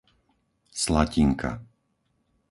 [0.71, 1.51] Slatinka